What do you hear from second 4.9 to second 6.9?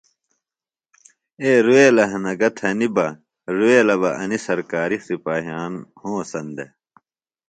سِپاہیان ھونسن دےۡ